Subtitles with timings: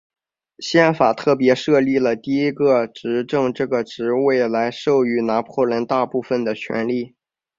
[0.57, 2.51] 宪法特别设立了第一
[2.91, 7.13] 执政这个职位来授予拿破仑大部分的权力。